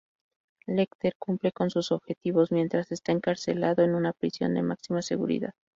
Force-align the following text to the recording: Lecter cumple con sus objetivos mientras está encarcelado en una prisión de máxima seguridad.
Lecter 0.65 1.13
cumple 1.19 1.51
con 1.51 1.69
sus 1.69 1.91
objetivos 1.91 2.51
mientras 2.51 2.91
está 2.91 3.11
encarcelado 3.11 3.83
en 3.83 3.93
una 3.93 4.13
prisión 4.13 4.55
de 4.55 4.63
máxima 4.63 5.03
seguridad. 5.03 5.53